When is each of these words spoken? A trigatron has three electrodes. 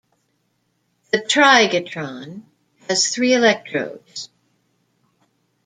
A 1.13 1.17
trigatron 1.19 2.41
has 2.89 3.13
three 3.13 3.33
electrodes. 3.35 4.29